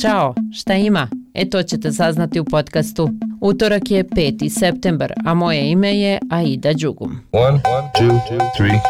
Ćao, 0.00 0.34
šta 0.52 0.74
ima? 0.74 1.08
E 1.34 1.50
to 1.50 1.62
ćete 1.62 1.92
saznati 1.92 2.40
u 2.40 2.44
podcastu. 2.44 3.08
Utorak 3.40 3.90
je 3.90 4.04
5. 4.04 4.48
septembar, 4.58 5.12
a 5.26 5.34
moje 5.34 5.70
ime 5.70 5.98
je 5.98 6.18
Aida 6.30 6.72
Đugum. 6.72 7.18
One, 7.32 7.60
two, 7.98 8.20
three, 8.56 8.80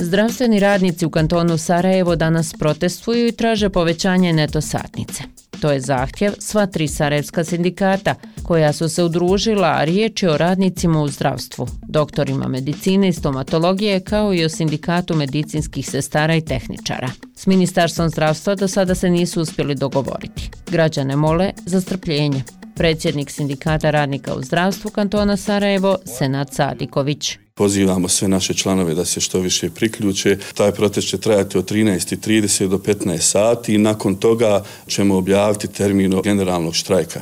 Zdravstveni 0.00 0.60
radnici 0.60 1.06
u 1.06 1.10
kantonu 1.10 1.58
Sarajevo 1.58 2.16
danas 2.16 2.54
protestuju 2.58 3.26
i 3.26 3.32
traže 3.32 3.68
povećanje 3.68 4.32
neto 4.32 4.60
satnice. 4.60 5.22
To 5.64 5.70
je 5.72 5.80
zahtjev 5.80 6.32
sva 6.38 6.66
tri 6.66 6.88
sarajevska 6.88 7.44
sindikata 7.44 8.14
koja 8.42 8.72
su 8.72 8.88
se 8.88 9.04
udružila, 9.04 9.68
a 9.68 9.84
riječ 9.84 10.22
je 10.22 10.30
o 10.30 10.36
radnicima 10.36 11.02
u 11.02 11.08
zdravstvu, 11.08 11.66
doktorima 11.88 12.48
medicine 12.48 13.08
i 13.08 13.12
stomatologije 13.12 14.00
kao 14.00 14.34
i 14.34 14.44
o 14.44 14.48
sindikatu 14.48 15.16
medicinskih 15.16 15.90
sestara 15.90 16.36
i 16.36 16.40
tehničara. 16.40 17.10
S 17.34 17.46
Ministarstvom 17.46 18.08
zdravstva 18.08 18.54
do 18.54 18.68
sada 18.68 18.94
se 18.94 19.10
nisu 19.10 19.40
uspjeli 19.40 19.74
dogovoriti. 19.74 20.50
Građane 20.70 21.16
mole 21.16 21.52
za 21.66 21.80
strpljenje. 21.80 22.42
Predsjednik 22.74 23.30
sindikata 23.30 23.90
radnika 23.90 24.34
u 24.34 24.42
zdravstvu 24.42 24.90
kantona 24.90 25.36
Sarajevo, 25.36 25.96
Senat 26.18 26.54
Sadiković. 26.54 27.38
Pozivamo 27.54 28.08
sve 28.08 28.28
naše 28.28 28.54
članove 28.54 28.94
da 28.94 29.04
se 29.04 29.20
što 29.20 29.40
više 29.40 29.70
priključe. 29.70 30.38
Taj 30.54 30.72
protest 30.72 31.08
će 31.08 31.18
trajati 31.18 31.58
od 31.58 31.70
13.30 31.70 32.68
do 32.68 32.78
15 32.78 33.18
sati 33.18 33.74
i 33.74 33.78
nakon 33.78 34.14
toga 34.14 34.64
ćemo 34.88 35.16
objaviti 35.16 35.68
termin 35.68 36.20
generalnog 36.24 36.74
štrajka. 36.74 37.20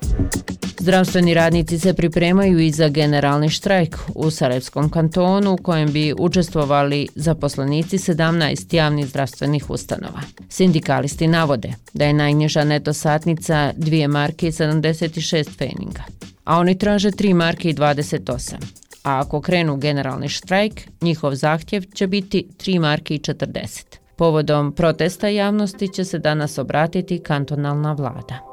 Zdravstveni 0.83 1.35
radnici 1.35 1.79
se 1.79 1.95
pripremaju 1.95 2.59
i 2.59 2.71
za 2.71 2.89
generalni 2.89 3.49
štrajk 3.49 3.99
u 4.15 4.31
Sarajevskom 4.31 4.91
kantonu 4.91 5.53
u 5.53 5.57
kojem 5.57 5.93
bi 5.93 6.15
učestvovali 6.19 7.09
zaposlenici 7.15 7.99
17 7.99 8.75
javnih 8.75 9.07
zdravstvenih 9.07 9.71
ustanova. 9.71 10.21
Sindikalisti 10.49 11.27
navode 11.27 11.73
da 11.93 12.05
je 12.05 12.13
najniža 12.13 12.65
neto 12.65 12.93
satnica 12.93 13.73
2 13.77 14.09
marke 14.09 14.49
i 14.49 14.53
76 14.53 15.59
peninga, 15.59 16.03
a 16.45 16.59
oni 16.59 16.79
traže 16.79 17.11
3 17.11 17.35
marke 17.35 17.71
i 17.71 17.75
28 17.75 18.55
a 19.05 19.21
ako 19.21 19.41
krenu 19.41 19.77
generalni 19.77 20.29
štrajk, 20.29 20.73
njihov 21.01 21.35
zahtjev 21.35 21.83
će 21.95 22.07
biti 22.07 22.47
3 22.59 22.81
marke 22.81 23.15
i 23.15 23.19
40. 23.19 23.85
Povodom 24.17 24.73
protesta 24.73 25.29
javnosti 25.29 25.89
će 25.89 26.05
se 26.05 26.19
danas 26.19 26.59
obratiti 26.59 27.19
kantonalna 27.19 27.93
vlada. 27.93 28.52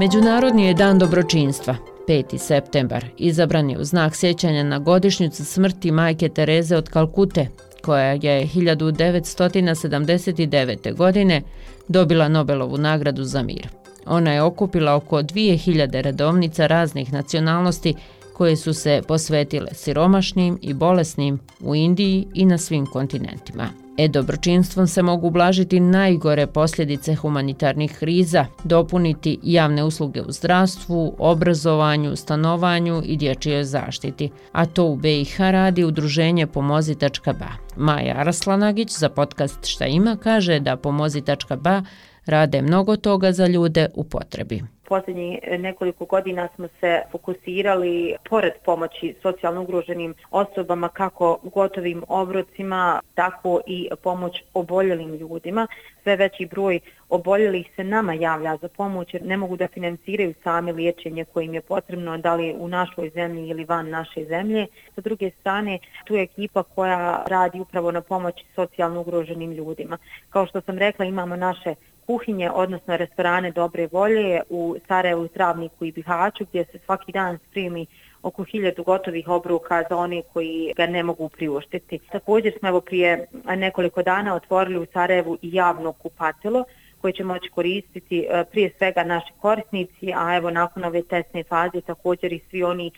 Međunarodni 0.00 0.66
je 0.66 0.74
dan 0.74 0.98
dobročinstva, 0.98 1.76
5. 2.08 2.38
septembar, 2.38 3.04
izabran 3.16 3.70
je 3.70 3.78
u 3.78 3.84
znak 3.84 4.16
sjećanja 4.16 4.62
na 4.62 4.78
godišnjicu 4.78 5.44
smrti 5.44 5.90
majke 5.90 6.28
Tereze 6.28 6.76
od 6.76 6.88
Kalkute, 6.88 7.46
koja 7.82 8.04
je 8.04 8.46
1979. 8.46 10.94
godine 10.94 11.42
dobila 11.88 12.28
Nobelovu 12.28 12.78
nagradu 12.78 13.24
za 13.24 13.42
mir. 13.42 13.68
Ona 14.06 14.32
je 14.32 14.42
okupila 14.42 14.94
oko 14.94 15.22
2000 15.22 16.00
redovnica 16.00 16.66
raznih 16.66 17.12
nacionalnosti 17.12 17.94
koje 18.32 18.56
su 18.56 18.74
se 18.74 19.02
posvetile 19.08 19.68
siromašnim 19.72 20.58
i 20.62 20.74
bolesnim 20.74 21.40
u 21.60 21.74
Indiji 21.74 22.26
i 22.34 22.44
na 22.44 22.58
svim 22.58 22.86
kontinentima. 22.86 23.87
E 23.98 24.08
dobročinstvom 24.08 24.86
se 24.86 25.02
mogu 25.02 25.26
ublažiti 25.26 25.80
najgore 25.80 26.46
posljedice 26.46 27.14
humanitarnih 27.14 27.98
kriza, 27.98 28.46
dopuniti 28.64 29.38
javne 29.42 29.84
usluge 29.84 30.22
u 30.22 30.32
zdravstvu, 30.32 31.14
obrazovanju, 31.18 32.16
stanovanju 32.16 33.02
i 33.04 33.16
dječjoj 33.16 33.64
zaštiti. 33.64 34.30
A 34.52 34.66
to 34.66 34.84
u 34.84 34.96
BiH 34.96 35.40
radi 35.40 35.84
udruženje 35.84 36.46
Pomozi.ba. 36.46 37.48
Maja 37.76 38.14
Arslanagić 38.16 38.98
za 38.98 39.08
podcast 39.08 39.66
Šta 39.66 39.86
ima 39.86 40.16
kaže 40.16 40.60
da 40.60 40.76
Pomozi.ba 40.76 41.82
rade 42.26 42.62
mnogo 42.62 42.96
toga 42.96 43.32
za 43.32 43.46
ljude 43.46 43.88
u 43.94 44.04
potrebi. 44.04 44.62
Posljednjih 44.88 45.38
e, 45.42 45.58
nekoliko 45.58 46.04
godina 46.04 46.48
smo 46.54 46.68
se 46.80 47.02
fokusirali 47.10 48.16
pored 48.30 48.52
pomoći 48.64 49.14
socijalno 49.22 49.62
ugroženim 49.62 50.14
osobama 50.30 50.88
kako 50.88 51.38
gotovim 51.42 52.04
obrocima, 52.08 53.00
tako 53.14 53.60
i 53.66 53.88
pomoć 54.02 54.42
oboljelim 54.54 55.14
ljudima. 55.14 55.66
Sve 56.02 56.16
veći 56.16 56.46
broj 56.46 56.80
oboljelih 57.08 57.70
se 57.76 57.84
nama 57.84 58.14
javlja 58.14 58.56
za 58.56 58.68
pomoć 58.68 59.14
jer 59.14 59.22
ne 59.26 59.36
mogu 59.36 59.56
da 59.56 59.68
financiraju 59.68 60.34
sami 60.42 60.72
liječenje 60.72 61.24
kojim 61.24 61.54
je 61.54 61.60
potrebno, 61.60 62.18
da 62.18 62.34
li 62.34 62.54
u 62.58 62.68
našoj 62.68 63.10
zemlji 63.10 63.48
ili 63.48 63.64
van 63.64 63.88
naše 63.88 64.24
zemlje. 64.24 64.66
Sa 64.94 65.00
druge 65.00 65.30
strane, 65.40 65.78
tu 66.04 66.14
je 66.14 66.22
ekipa 66.22 66.62
koja 66.62 67.24
radi 67.26 67.60
upravo 67.60 67.92
na 67.92 68.00
pomoći 68.00 68.44
socijalno 68.54 69.00
ugroženim 69.00 69.52
ljudima. 69.52 69.98
Kao 70.30 70.46
što 70.46 70.60
sam 70.60 70.78
rekla, 70.78 71.04
imamo 71.04 71.36
naše 71.36 71.74
kuhinje, 72.08 72.50
odnosno 72.50 72.96
restorane 72.96 73.50
Dobre 73.50 73.88
volje 73.92 74.40
u 74.50 74.76
Sarajevu, 74.88 75.28
Travniku 75.28 75.84
i 75.84 75.92
Bihaću, 75.92 76.44
gdje 76.48 76.64
se 76.64 76.78
svaki 76.78 77.12
dan 77.12 77.38
spremi 77.38 77.86
oko 78.22 78.44
hiljadu 78.44 78.82
gotovih 78.82 79.28
obruka 79.28 79.82
za 79.90 79.96
one 79.96 80.22
koji 80.32 80.72
ga 80.76 80.86
ne 80.86 81.02
mogu 81.02 81.28
priuštiti. 81.28 81.98
Također 82.12 82.52
smo 82.58 82.68
evo 82.68 82.80
prije 82.80 83.26
nekoliko 83.56 84.02
dana 84.02 84.34
otvorili 84.34 84.78
u 84.78 84.86
Sarajevu 84.92 85.38
i 85.42 85.54
javno 85.54 85.92
kupatilo 85.92 86.64
koje 87.00 87.12
će 87.12 87.24
moći 87.24 87.50
koristiti 87.50 88.18
e, 88.20 88.44
prije 88.50 88.70
svega 88.78 89.04
naši 89.04 89.32
korisnici, 89.40 90.12
a 90.16 90.36
evo 90.36 90.50
nakon 90.50 90.84
ove 90.84 91.02
testne 91.02 91.44
faze 91.44 91.80
također 91.80 92.32
i 92.32 92.40
svi 92.50 92.62
oni 92.62 92.90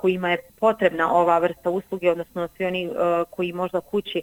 kojima 0.00 0.30
je 0.30 0.38
potrebna 0.60 1.12
ova 1.12 1.38
vrsta 1.38 1.70
usluge, 1.70 2.10
odnosno 2.10 2.48
svi 2.56 2.64
oni 2.64 2.84
e, 2.84 2.90
koji 3.30 3.52
možda 3.52 3.80
kući 3.80 4.22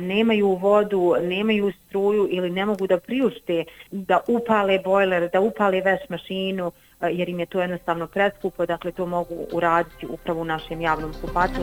nemaju 0.00 0.54
vodu, 0.54 1.14
nemaju 1.22 1.72
struju 1.72 2.28
ili 2.30 2.50
ne 2.50 2.66
mogu 2.66 2.86
da 2.86 3.00
priušte 3.00 3.64
da 3.90 4.20
upale 4.28 4.78
bojler, 4.78 5.30
da 5.32 5.40
upale 5.40 5.80
veš 5.80 6.00
mašinu, 6.08 6.72
jer 7.00 7.28
im 7.28 7.40
je 7.40 7.46
to 7.46 7.60
jednostavno 7.60 8.06
preskupo, 8.06 8.66
dakle 8.66 8.92
to 8.92 9.06
mogu 9.06 9.46
uraditi 9.52 10.06
upravo 10.06 10.40
u 10.40 10.44
našem 10.44 10.80
javnom 10.80 11.12
kupatu. 11.20 11.60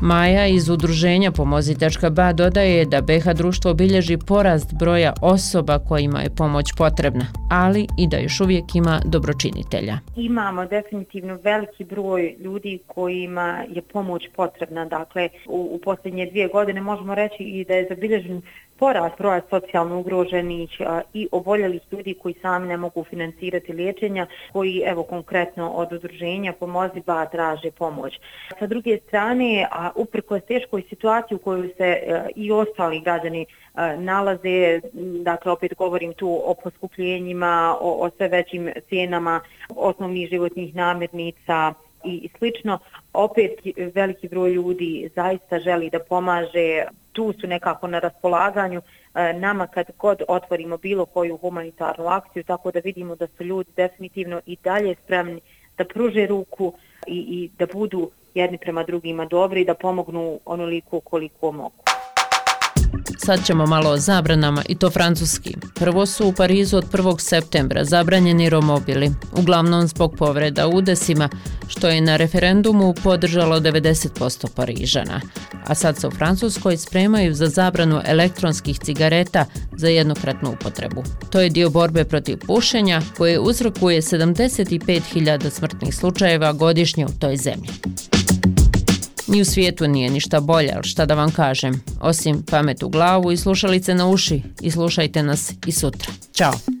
Maja 0.00 0.46
iz 0.46 0.68
udruženja 0.68 1.30
Pomozi.ba 1.32 2.32
dodaje 2.32 2.84
da 2.84 3.00
BH 3.00 3.34
društvo 3.36 3.74
bilježi 3.74 4.18
porast 4.26 4.74
broja 4.78 5.12
osoba 5.22 5.78
kojima 5.78 6.20
je 6.20 6.30
pomoć 6.36 6.66
potrebna, 6.76 7.26
ali 7.50 7.86
i 7.98 8.08
da 8.08 8.16
još 8.16 8.40
uvijek 8.40 8.74
ima 8.74 9.00
dobročinitelja. 9.04 9.98
Imamo 10.16 10.66
definitivno 10.66 11.38
veliki 11.42 11.84
broj 11.84 12.36
ljudi 12.40 12.78
kojima 12.86 13.64
je 13.68 13.82
pomoć 13.82 14.22
potrebna. 14.36 14.84
Dakle, 14.84 15.28
u, 15.46 15.68
u 15.72 15.80
posljednje 15.84 16.26
dvije 16.26 16.48
godine 16.48 16.80
možemo 16.80 17.14
reći 17.14 17.42
i 17.42 17.64
da 17.64 17.74
je 17.74 17.86
zabilježen 17.88 18.42
porast 18.78 19.18
broja 19.18 19.40
socijalno 19.50 19.98
ugroženih 19.98 20.80
i 21.14 21.28
oboljelih 21.32 21.82
ljudi 21.92 22.14
koji 22.14 22.34
sami 22.42 22.68
ne 22.68 22.76
mogu 22.76 23.04
financirati 23.04 23.72
liječenja, 23.72 24.26
koji 24.52 24.82
evo 24.86 25.02
konkretno 25.02 25.70
od 25.70 25.92
udruženja 25.92 26.52
pomozi 26.52 27.02
ba 27.06 27.26
traže 27.26 27.70
pomoć. 27.70 28.20
Sa 28.58 28.66
druge 28.66 28.98
strane, 29.06 29.68
a 29.72 29.90
uprko 29.94 30.40
teškoj 30.40 30.82
situaciji 30.88 31.36
u 31.36 31.38
kojoj 31.38 31.68
se 31.76 31.84
e, 31.86 32.26
i 32.36 32.52
ostali 32.52 33.00
građani 33.00 33.42
e, 33.42 33.46
nalaze, 33.96 34.80
dakle 35.22 35.52
opet 35.52 35.74
govorim 35.74 36.12
tu 36.12 36.42
o 36.44 36.54
poskupljenjima, 36.54 37.76
o, 37.80 38.06
o 38.06 38.10
sve 38.16 38.28
većim 38.28 38.70
cijenama 38.88 39.40
osnovnih 39.76 40.28
životnih 40.28 40.74
namirnica, 40.74 41.74
i 42.04 42.28
slično, 42.38 42.78
opet 43.12 43.50
veliki 43.94 44.28
broj 44.28 44.50
ljudi 44.50 45.10
zaista 45.14 45.58
želi 45.58 45.90
da 45.90 45.98
pomaže, 45.98 46.84
tu 47.18 47.32
su 47.40 47.46
nekako 47.46 47.86
na 47.86 47.98
raspolaganju 47.98 48.80
e, 49.14 49.32
nama 49.32 49.66
kad 49.66 49.86
god 49.98 50.22
otvorimo 50.28 50.76
bilo 50.76 51.06
koju 51.06 51.36
humanitarnu 51.36 52.06
akciju, 52.06 52.44
tako 52.44 52.70
da 52.70 52.80
vidimo 52.80 53.16
da 53.16 53.26
su 53.26 53.44
ljudi 53.44 53.70
definitivno 53.76 54.40
i 54.46 54.56
dalje 54.64 54.94
spremni 55.04 55.40
da 55.78 55.84
pruže 55.84 56.26
ruku 56.26 56.72
i, 57.06 57.18
i 57.18 57.50
da 57.58 57.66
budu 57.66 58.10
jedni 58.34 58.58
prema 58.58 58.82
drugima 58.82 59.24
dobri 59.24 59.60
i 59.60 59.64
da 59.64 59.74
pomognu 59.74 60.40
onoliko 60.44 61.00
koliko 61.00 61.52
mogu. 61.52 61.87
Sad 63.24 63.46
ćemo 63.46 63.66
malo 63.66 63.90
o 63.90 63.96
zabranama 63.96 64.62
i 64.68 64.74
to 64.74 64.90
francuski. 64.90 65.56
Prvo 65.74 66.06
su 66.06 66.28
u 66.28 66.32
Parizu 66.32 66.76
od 66.76 66.92
1. 66.92 67.20
septembra 67.20 67.84
zabranjeni 67.84 68.50
romobili, 68.50 69.10
uglavnom 69.32 69.88
zbog 69.88 70.16
povreda 70.16 70.68
udesima, 70.68 71.28
što 71.68 71.88
je 71.88 72.00
na 72.00 72.16
referendumu 72.16 72.94
podržalo 73.02 73.60
90% 73.60 74.48
Parižana. 74.54 75.20
A 75.66 75.74
sad 75.74 75.96
se 75.98 76.08
u 76.08 76.10
Francuskoj 76.10 76.76
spremaju 76.76 77.34
za 77.34 77.46
zabranu 77.46 78.00
elektronskih 78.04 78.78
cigareta 78.78 79.44
za 79.76 79.88
jednokratnu 79.88 80.50
upotrebu. 80.50 81.04
To 81.30 81.40
je 81.40 81.50
dio 81.50 81.70
borbe 81.70 82.04
protiv 82.04 82.38
pušenja 82.46 83.02
koje 83.16 83.38
uzrokuje 83.38 84.02
75.000 84.02 85.50
smrtnih 85.50 85.94
slučajeva 85.94 86.52
godišnje 86.52 87.06
u 87.06 87.20
toj 87.20 87.36
zemlji. 87.36 87.70
Ni 89.28 89.40
u 89.40 89.44
svijetu 89.44 89.88
nije 89.88 90.10
ništa 90.10 90.40
bolje, 90.40 90.72
ali 90.74 90.84
šta 90.84 91.06
da 91.06 91.14
vam 91.14 91.30
kažem, 91.30 91.82
osim 92.00 92.42
pamet 92.50 92.82
u 92.82 92.88
glavu 92.88 93.32
i 93.32 93.36
slušalice 93.36 93.94
na 93.94 94.08
uši 94.08 94.42
i 94.60 94.70
slušajte 94.70 95.22
nas 95.22 95.52
i 95.66 95.72
sutra. 95.72 96.12
Ćao! 96.34 96.77